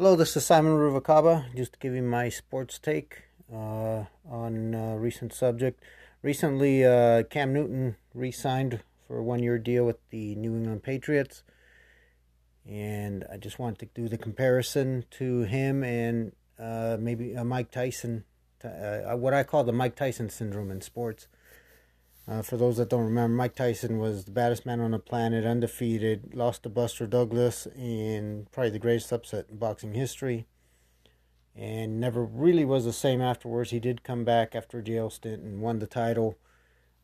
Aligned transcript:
Hello, 0.00 0.16
this 0.16 0.34
is 0.34 0.46
Simon 0.46 0.78
Ruvalcaba. 0.78 1.54
Just 1.54 1.78
giving 1.78 2.06
my 2.06 2.30
sports 2.30 2.78
take 2.78 3.24
uh, 3.52 4.04
on 4.26 4.72
a 4.72 4.96
recent 4.96 5.34
subject. 5.34 5.84
Recently, 6.22 6.86
uh, 6.86 7.24
Cam 7.24 7.52
Newton 7.52 7.96
re-signed 8.14 8.80
for 9.06 9.18
a 9.18 9.22
one-year 9.22 9.58
deal 9.58 9.84
with 9.84 9.98
the 10.08 10.34
New 10.36 10.56
England 10.56 10.82
Patriots, 10.82 11.42
and 12.66 13.26
I 13.30 13.36
just 13.36 13.58
wanted 13.58 13.80
to 13.80 14.00
do 14.00 14.08
the 14.08 14.16
comparison 14.16 15.04
to 15.18 15.42
him 15.42 15.84
and 15.84 16.32
uh, 16.58 16.96
maybe 16.98 17.36
uh, 17.36 17.44
Mike 17.44 17.70
Tyson, 17.70 18.24
uh, 18.64 19.14
what 19.16 19.34
I 19.34 19.42
call 19.42 19.64
the 19.64 19.72
Mike 19.74 19.96
Tyson 19.96 20.30
syndrome 20.30 20.70
in 20.70 20.80
sports. 20.80 21.28
Uh, 22.30 22.42
for 22.42 22.56
those 22.56 22.76
that 22.76 22.88
don't 22.88 23.06
remember, 23.06 23.34
Mike 23.34 23.56
Tyson 23.56 23.98
was 23.98 24.24
the 24.24 24.30
baddest 24.30 24.64
man 24.64 24.78
on 24.78 24.92
the 24.92 25.00
planet, 25.00 25.44
undefeated, 25.44 26.32
lost 26.32 26.62
to 26.62 26.68
Buster 26.68 27.04
Douglas 27.08 27.66
in 27.74 28.46
probably 28.52 28.70
the 28.70 28.78
greatest 28.78 29.10
upset 29.10 29.46
in 29.50 29.56
boxing 29.56 29.94
history, 29.94 30.46
and 31.56 31.98
never 31.98 32.24
really 32.24 32.64
was 32.64 32.84
the 32.84 32.92
same 32.92 33.20
afterwards. 33.20 33.72
He 33.72 33.80
did 33.80 34.04
come 34.04 34.24
back 34.24 34.54
after 34.54 34.78
a 34.78 34.82
jail 34.82 35.10
stint 35.10 35.42
and 35.42 35.60
won 35.60 35.80
the 35.80 35.88
title, 35.88 36.38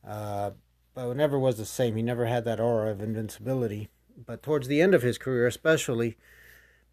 uh, 0.07 0.51
but 0.93 1.17
never 1.17 1.37
was 1.37 1.57
the 1.57 1.65
same. 1.65 1.97
He 1.97 2.03
never 2.03 2.27
had 2.27 2.45
that 2.45 2.61
aura 2.61 2.89
of 2.89 3.01
invincibility. 3.01 3.89
But 4.25 4.41
towards 4.41 4.69
the 4.69 4.81
end 4.81 4.95
of 4.95 5.01
his 5.01 5.17
career, 5.17 5.45
especially, 5.45 6.15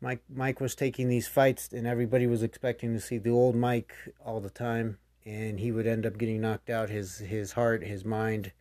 Mike 0.01 0.25
Mike 0.29 0.61
was 0.61 0.75
taking 0.75 1.09
these 1.09 1.29
fights, 1.29 1.69
and 1.73 1.87
everybody 1.87 2.27
was 2.27 2.43
expecting 2.43 2.95
to 2.95 3.01
see 3.01 3.19
the 3.19 3.31
old 3.31 3.55
Mike 3.55 3.95
all 4.25 4.41
the 4.41 4.51
time 4.51 4.99
and 5.27 5.61
he 5.61 5.73
would 5.73 5.87
end 5.87 6.07
up 6.07 6.19
getting 6.19 6.41
knocked 6.41 6.71
out. 6.71 6.91
His 6.91 7.19
his 7.19 7.53
heart, 7.53 7.85
his 7.85 8.05
mind, 8.05 8.53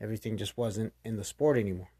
everything 0.00 0.36
just 0.36 0.56
wasn't 0.56 0.92
in 1.04 1.16
the 1.16 1.24
sport 1.24 1.58
anymore. 1.58 1.90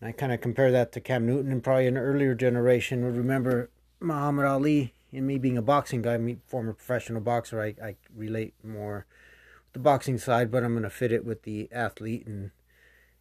And 0.00 0.08
I 0.08 0.12
kind 0.12 0.32
of 0.32 0.40
compare 0.40 0.70
that 0.72 0.92
to 0.92 1.00
Cam 1.00 1.26
Newton, 1.26 1.52
and 1.52 1.62
probably 1.62 1.86
an 1.86 1.98
earlier 1.98 2.34
generation 2.34 3.04
would 3.04 3.16
remember 3.16 3.70
Muhammad 4.00 4.46
Ali. 4.46 4.94
And 5.12 5.26
me 5.26 5.38
being 5.38 5.58
a 5.58 5.62
boxing 5.62 6.02
guy, 6.02 6.16
me 6.18 6.38
former 6.46 6.72
professional 6.72 7.20
boxer, 7.20 7.60
I, 7.60 7.74
I 7.82 7.96
relate 8.14 8.54
more 8.62 9.06
with 9.64 9.72
the 9.72 9.80
boxing 9.80 10.18
side, 10.18 10.52
but 10.52 10.62
I'm 10.62 10.72
going 10.72 10.84
to 10.84 10.90
fit 10.90 11.10
it 11.10 11.24
with 11.24 11.42
the 11.42 11.68
athlete 11.72 12.26
and 12.26 12.52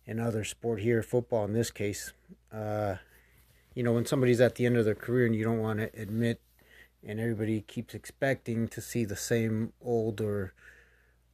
and 0.05 0.19
other 0.19 0.43
sport 0.43 0.79
here, 0.79 1.03
football 1.03 1.45
in 1.45 1.53
this 1.53 1.69
case. 1.69 2.13
Uh, 2.51 2.95
you 3.75 3.83
know, 3.83 3.93
when 3.93 4.05
somebody's 4.05 4.41
at 4.41 4.55
the 4.55 4.65
end 4.65 4.75
of 4.75 4.85
their 4.85 4.95
career 4.95 5.25
and 5.25 5.35
you 5.35 5.43
don't 5.43 5.59
want 5.59 5.79
to 5.79 5.89
admit 5.99 6.41
and 7.05 7.19
everybody 7.19 7.61
keeps 7.61 7.93
expecting 7.93 8.67
to 8.67 8.81
see 8.81 9.05
the 9.05 9.15
same 9.15 9.73
old 9.81 10.21
or 10.21 10.53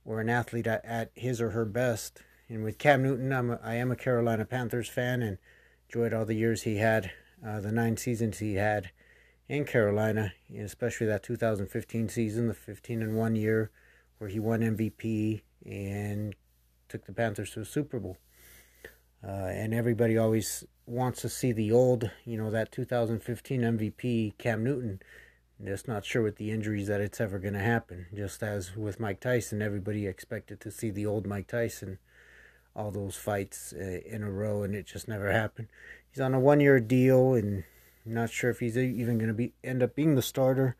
or 0.06 0.22
an 0.22 0.30
athlete 0.30 0.68
at, 0.68 0.86
at 0.86 1.12
his 1.16 1.42
or 1.42 1.50
her 1.50 1.66
best. 1.66 2.22
And 2.48 2.64
with 2.64 2.78
Cam 2.78 3.02
Newton, 3.02 3.34
I'm 3.34 3.50
a, 3.50 3.60
I 3.64 3.74
am 3.76 3.92
a 3.92 3.96
Carolina 3.96 4.46
Panthers 4.46 4.88
fan 4.88 5.24
and 5.24 5.40
enjoyed 5.90 6.14
all 6.14 6.26
the 6.26 6.36
years 6.36 6.62
he 6.62 6.78
had, 6.78 7.12
uh, 7.46 7.60
the 7.60 7.72
nine 7.72 7.98
seasons 7.98 8.38
he 8.38 8.54
had 8.54 8.92
in 9.50 9.66
Carolina, 9.66 10.34
and 10.50 10.62
especially 10.62 11.08
that 11.08 11.24
2015 11.24 12.10
season, 12.10 12.48
the 12.48 12.54
15 12.54 13.02
and 13.02 13.18
one 13.18 13.36
year 13.36 13.72
where 14.18 14.30
he 14.30 14.40
won 14.40 14.62
MVP 14.62 15.42
and 15.66 16.36
took 16.88 17.06
the 17.06 17.14
Panthers 17.14 17.52
to 17.52 17.62
a 17.62 17.66
Super 17.66 18.00
Bowl. 18.00 18.18
Uh, 19.24 19.48
and 19.48 19.74
everybody 19.74 20.18
always 20.18 20.64
wants 20.86 21.22
to 21.22 21.30
see 21.30 21.52
the 21.52 21.72
old, 21.72 22.12
you 22.26 22.38
know, 22.38 22.52
that 22.52 22.72
2015 22.72 23.62
MVP 23.62 24.38
Cam 24.38 24.64
Newton 24.64 25.02
just 25.64 25.88
not 25.88 26.06
sure 26.06 26.22
with 26.22 26.36
the 26.36 26.52
injuries 26.52 26.88
that 26.88 27.02
it's 27.02 27.22
ever 27.22 27.39
going 27.39 27.53
to 27.53 27.59
happen. 27.59 28.08
Just 28.14 28.44
as 28.44 28.75
with 28.75 29.00
Mike 29.00 29.20
Tyson, 29.20 29.62
everybody 29.62 30.06
expected 30.06 30.59
to 30.62 30.72
see 30.72 30.89
the 30.89 31.06
old 31.06 31.25
Mike 31.25 31.47
Tyson, 31.47 32.00
all 32.75 32.92
those 32.92 33.16
fights 33.16 33.73
uh, 33.73 34.00
in 34.06 34.22
a 34.22 34.31
row, 34.31 34.64
and 34.64 34.75
it 34.75 34.86
just 34.86 35.08
never 35.08 35.31
happened. 35.31 35.67
He's 36.12 36.22
on 36.22 36.34
a 36.34 36.39
one-year 36.39 36.81
deal, 36.81 37.34
and 37.34 37.64
not 38.06 38.30
sure 38.30 38.50
if 38.50 38.59
he's 38.59 38.78
even 38.78 39.17
going 39.17 39.30
to 39.30 39.34
be 39.34 39.53
end 39.64 39.81
up 39.81 39.95
being 39.95 40.16
the 40.16 40.22
starter, 40.22 40.75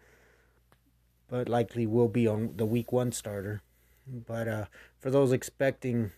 but 1.30 1.50
likely 1.50 1.88
will 1.88 2.10
be 2.10 2.28
on 2.28 2.54
the 2.56 2.66
Week 2.66 2.92
One 2.92 3.12
starter. 3.12 3.62
But 4.08 4.48
uh, 4.48 4.66
for 5.00 5.10
those 5.10 5.32
expecting 5.32 6.12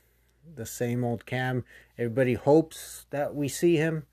the 0.55 0.65
same 0.65 1.03
old 1.03 1.25
Cam, 1.25 1.63
everybody 1.97 2.33
hopes 2.33 3.05
that 3.11 3.35
we 3.35 3.47
see 3.47 3.77
him 3.77 4.05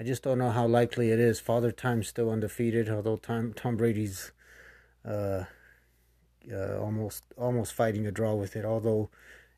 I 0.00 0.02
just 0.02 0.22
don't 0.22 0.38
know 0.38 0.50
how 0.50 0.66
likely 0.66 1.10
it 1.10 1.20
is. 1.20 1.40
Father 1.40 1.70
Time's 1.70 2.08
still 2.08 2.30
undefeated, 2.30 2.88
although 2.88 3.16
Tom 3.16 3.76
Brady's 3.76 4.32
uh, 5.04 5.44
uh, 6.50 6.78
almost 6.78 7.24
almost 7.36 7.74
fighting 7.74 8.06
a 8.06 8.10
draw 8.10 8.32
with 8.32 8.56
it. 8.56 8.64
Although 8.64 9.10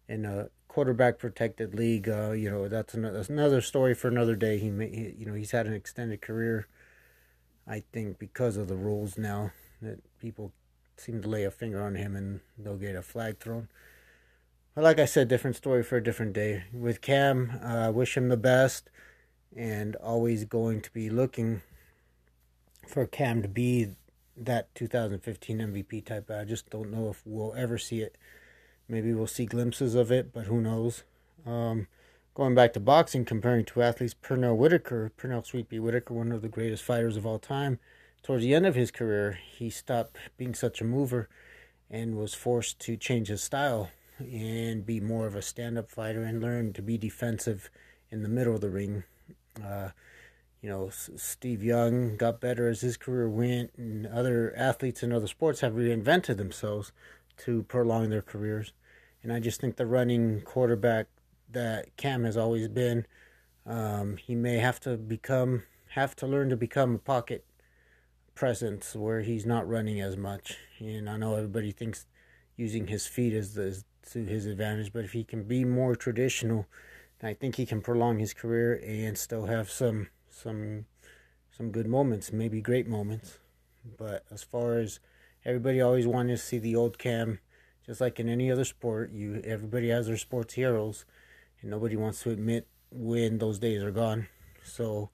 in 0.08 0.24
a 0.24 0.48
quarterback 0.66 1.20
protected 1.20 1.76
league, 1.76 2.08
uh, 2.08 2.32
you 2.32 2.50
know 2.50 2.66
that's 2.66 2.92
another, 2.92 3.18
that's 3.18 3.28
another 3.28 3.60
story 3.60 3.94
for 3.94 4.08
another 4.08 4.34
day. 4.34 4.58
He, 4.58 4.68
may, 4.68 4.88
he, 4.90 5.14
you 5.16 5.26
know, 5.26 5.34
he's 5.34 5.52
had 5.52 5.68
an 5.68 5.74
extended 5.74 6.20
career. 6.20 6.66
I 7.64 7.84
think 7.92 8.18
because 8.18 8.56
of 8.56 8.66
the 8.66 8.74
rules 8.74 9.16
now 9.16 9.52
that 9.80 10.00
people 10.18 10.50
seem 10.96 11.22
to 11.22 11.28
lay 11.28 11.44
a 11.44 11.52
finger 11.52 11.80
on 11.80 11.94
him 11.94 12.16
and 12.16 12.40
they'll 12.58 12.76
get 12.76 12.96
a 12.96 13.02
flag 13.02 13.38
thrown. 13.38 13.68
But 14.74 14.82
like 14.82 14.98
I 14.98 15.04
said, 15.04 15.28
different 15.28 15.54
story 15.54 15.84
for 15.84 15.98
a 15.98 16.02
different 16.02 16.32
day. 16.32 16.64
With 16.72 17.00
Cam, 17.00 17.60
uh, 17.62 17.92
wish 17.92 18.16
him 18.16 18.28
the 18.28 18.36
best 18.36 18.90
and 19.56 19.96
always 19.96 20.44
going 20.44 20.80
to 20.80 20.90
be 20.92 21.10
looking 21.10 21.62
for 22.86 23.06
Cam 23.06 23.42
to 23.42 23.48
be 23.48 23.88
that 24.36 24.74
2015 24.74 25.58
MVP 25.58 26.04
type. 26.04 26.30
I 26.30 26.44
just 26.44 26.70
don't 26.70 26.90
know 26.90 27.10
if 27.10 27.22
we'll 27.24 27.54
ever 27.54 27.78
see 27.78 28.00
it. 28.00 28.16
Maybe 28.88 29.12
we'll 29.12 29.26
see 29.26 29.46
glimpses 29.46 29.94
of 29.94 30.10
it, 30.10 30.32
but 30.32 30.46
who 30.46 30.60
knows? 30.60 31.04
Um, 31.46 31.86
going 32.34 32.54
back 32.54 32.72
to 32.74 32.80
boxing, 32.80 33.24
comparing 33.24 33.64
two 33.64 33.82
athletes, 33.82 34.14
Pernell 34.14 34.56
Whitaker, 34.56 35.12
Pernell 35.16 35.46
Sweetpea 35.46 35.80
Whitaker, 35.80 36.14
one 36.14 36.32
of 36.32 36.42
the 36.42 36.48
greatest 36.48 36.82
fighters 36.82 37.16
of 37.16 37.26
all 37.26 37.38
time. 37.38 37.78
Towards 38.22 38.42
the 38.42 38.54
end 38.54 38.66
of 38.66 38.74
his 38.74 38.90
career, 38.90 39.38
he 39.56 39.68
stopped 39.70 40.16
being 40.36 40.54
such 40.54 40.80
a 40.80 40.84
mover 40.84 41.28
and 41.90 42.16
was 42.16 42.34
forced 42.34 42.78
to 42.80 42.96
change 42.96 43.28
his 43.28 43.42
style 43.42 43.90
and 44.18 44.86
be 44.86 45.00
more 45.00 45.26
of 45.26 45.34
a 45.34 45.42
stand 45.42 45.76
up 45.76 45.90
fighter 45.90 46.22
and 46.22 46.40
learn 46.40 46.72
to 46.72 46.82
be 46.82 46.96
defensive 46.96 47.70
in 48.10 48.22
the 48.22 48.28
middle 48.28 48.54
of 48.54 48.60
the 48.60 48.70
ring 48.70 49.04
uh, 49.64 49.90
you 50.60 50.68
know, 50.68 50.90
Steve 50.90 51.62
Young 51.62 52.16
got 52.16 52.40
better 52.40 52.68
as 52.68 52.80
his 52.80 52.96
career 52.96 53.28
went, 53.28 53.72
and 53.76 54.06
other 54.06 54.54
athletes 54.56 55.02
in 55.02 55.12
other 55.12 55.26
sports 55.26 55.60
have 55.60 55.72
reinvented 55.72 56.36
themselves 56.36 56.92
to 57.38 57.64
prolong 57.64 58.10
their 58.10 58.22
careers. 58.22 58.72
And 59.22 59.32
I 59.32 59.40
just 59.40 59.60
think 59.60 59.76
the 59.76 59.86
running 59.86 60.40
quarterback 60.42 61.08
that 61.50 61.96
Cam 61.96 62.24
has 62.24 62.36
always 62.36 62.68
been, 62.68 63.06
um, 63.66 64.16
he 64.16 64.34
may 64.34 64.58
have 64.58 64.78
to 64.80 64.96
become, 64.96 65.64
have 65.90 66.14
to 66.16 66.26
learn 66.26 66.48
to 66.50 66.56
become 66.56 66.94
a 66.94 66.98
pocket 66.98 67.44
presence 68.34 68.94
where 68.94 69.22
he's 69.22 69.44
not 69.44 69.68
running 69.68 70.00
as 70.00 70.16
much. 70.16 70.58
And 70.78 71.10
I 71.10 71.16
know 71.16 71.34
everybody 71.34 71.72
thinks 71.72 72.06
using 72.56 72.86
his 72.86 73.06
feet 73.06 73.32
is, 73.32 73.54
the, 73.54 73.62
is 73.62 73.84
to 74.12 74.24
his 74.24 74.46
advantage, 74.46 74.92
but 74.92 75.04
if 75.04 75.12
he 75.12 75.24
can 75.24 75.44
be 75.44 75.64
more 75.64 75.94
traditional 75.94 76.66
I 77.22 77.34
think 77.34 77.54
he 77.54 77.66
can 77.66 77.80
prolong 77.80 78.18
his 78.18 78.34
career 78.34 78.82
and 78.84 79.16
still 79.16 79.46
have 79.46 79.70
some 79.70 80.08
some 80.28 80.86
some 81.56 81.70
good 81.70 81.86
moments, 81.86 82.32
maybe 82.32 82.60
great 82.60 82.88
moments. 82.88 83.38
But 83.96 84.24
as 84.30 84.42
far 84.42 84.78
as 84.78 84.98
everybody 85.44 85.80
always 85.80 86.06
wanted 86.06 86.36
to 86.36 86.42
see 86.42 86.58
the 86.58 86.74
old 86.74 86.98
Cam, 86.98 87.38
just 87.86 88.00
like 88.00 88.18
in 88.18 88.28
any 88.28 88.50
other 88.50 88.64
sport, 88.64 89.12
you 89.12 89.40
everybody 89.44 89.88
has 89.90 90.08
their 90.08 90.16
sports 90.16 90.54
heroes, 90.54 91.04
and 91.60 91.70
nobody 91.70 91.96
wants 91.96 92.22
to 92.22 92.30
admit 92.30 92.66
when 92.90 93.38
those 93.38 93.60
days 93.60 93.82
are 93.82 93.92
gone. 93.92 94.26
So 94.64 95.10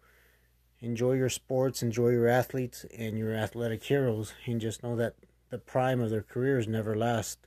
enjoy 0.80 1.12
your 1.12 1.28
sports, 1.28 1.82
enjoy 1.82 2.10
your 2.10 2.28
athletes 2.28 2.86
and 2.96 3.18
your 3.18 3.34
athletic 3.34 3.84
heroes, 3.84 4.32
and 4.46 4.60
just 4.60 4.82
know 4.82 4.96
that 4.96 5.16
the 5.50 5.58
prime 5.58 6.00
of 6.00 6.08
their 6.08 6.22
careers 6.22 6.66
never 6.66 6.96
last 6.96 7.46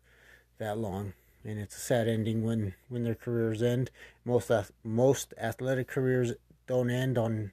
that 0.59 0.77
long 0.77 1.13
and 1.43 1.59
it's 1.59 1.75
a 1.75 1.79
sad 1.79 2.07
ending 2.07 2.43
when 2.43 2.73
when 2.89 3.03
their 3.03 3.15
careers 3.15 3.61
end. 3.61 3.91
Most 4.25 4.51
most 4.83 5.33
athletic 5.39 5.87
careers 5.87 6.33
don't 6.67 6.89
end 6.89 7.17
on, 7.17 7.51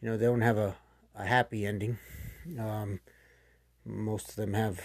you 0.00 0.08
know, 0.08 0.16
they 0.16 0.26
don't 0.26 0.40
have 0.40 0.58
a 0.58 0.76
a 1.14 1.24
happy 1.24 1.66
ending. 1.66 1.98
Um, 2.58 3.00
most 3.84 4.30
of 4.30 4.36
them 4.36 4.54
have, 4.54 4.80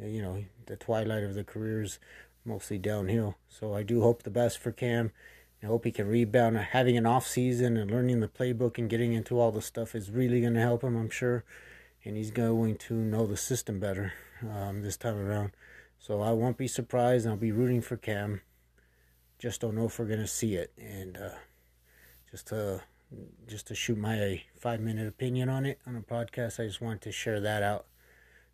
you 0.00 0.22
know, 0.22 0.44
the 0.66 0.76
twilight 0.76 1.24
of 1.24 1.34
their 1.34 1.44
careers, 1.44 1.98
mostly 2.44 2.78
downhill. 2.78 3.36
So 3.48 3.74
I 3.74 3.82
do 3.82 4.00
hope 4.00 4.22
the 4.22 4.30
best 4.30 4.58
for 4.58 4.72
Cam. 4.72 5.12
I 5.62 5.66
hope 5.66 5.84
he 5.84 5.92
can 5.92 6.08
rebound. 6.08 6.56
Having 6.56 6.96
an 6.96 7.06
off 7.06 7.26
season 7.26 7.76
and 7.76 7.90
learning 7.90 8.20
the 8.20 8.28
playbook 8.28 8.78
and 8.78 8.90
getting 8.90 9.12
into 9.12 9.38
all 9.38 9.50
the 9.50 9.62
stuff 9.62 9.94
is 9.94 10.10
really 10.10 10.40
going 10.40 10.54
to 10.54 10.60
help 10.60 10.82
him, 10.82 10.96
I'm 10.96 11.10
sure. 11.10 11.44
And 12.04 12.16
he's 12.16 12.30
going 12.30 12.76
to 12.76 12.94
know 12.94 13.26
the 13.26 13.36
system 13.36 13.80
better 13.80 14.12
um, 14.42 14.82
this 14.82 14.96
time 14.96 15.16
around. 15.16 15.52
So 15.98 16.20
I 16.20 16.30
won't 16.32 16.56
be 16.56 16.68
surprised. 16.68 17.26
I'll 17.26 17.36
be 17.36 17.52
rooting 17.52 17.80
for 17.82 17.96
Cam. 17.96 18.40
Just 19.38 19.60
don't 19.60 19.74
know 19.74 19.86
if 19.86 19.98
we're 19.98 20.06
gonna 20.06 20.26
see 20.26 20.54
it. 20.54 20.72
And 20.78 21.16
uh, 21.16 21.34
just 22.30 22.48
to 22.48 22.82
just 23.46 23.66
to 23.68 23.74
shoot 23.74 23.98
my 23.98 24.42
five 24.58 24.80
minute 24.80 25.08
opinion 25.08 25.48
on 25.48 25.66
it 25.66 25.80
on 25.86 25.96
a 25.96 26.00
podcast, 26.00 26.60
I 26.60 26.66
just 26.66 26.80
wanted 26.80 27.02
to 27.02 27.12
share 27.12 27.40
that 27.40 27.62
out. 27.62 27.86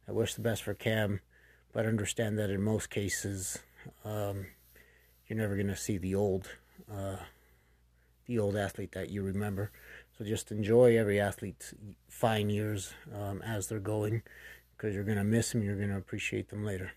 I 0.08 0.12
wish 0.12 0.34
the 0.34 0.40
best 0.40 0.62
for 0.62 0.74
Cam, 0.74 1.20
but 1.72 1.86
understand 1.86 2.38
that 2.38 2.50
in 2.50 2.62
most 2.62 2.90
cases, 2.90 3.58
um, 4.04 4.46
you're 5.26 5.38
never 5.38 5.56
gonna 5.56 5.76
see 5.76 5.98
the 5.98 6.14
old 6.14 6.48
uh, 6.92 7.16
the 8.26 8.38
old 8.38 8.56
athlete 8.56 8.92
that 8.92 9.10
you 9.10 9.22
remember. 9.22 9.70
So 10.16 10.24
just 10.24 10.52
enjoy 10.52 10.96
every 10.96 11.20
athlete's 11.20 11.74
fine 12.08 12.50
years 12.50 12.92
um, 13.14 13.42
as 13.42 13.66
they're 13.66 13.80
going 13.80 14.22
because 14.76 14.94
you're 14.94 15.04
to 15.04 15.24
miss 15.24 15.52
them. 15.52 15.62
You're 15.62 15.76
to 15.88 15.96
appreciate 15.96 16.48
them 16.48 16.64
later. 16.64 16.92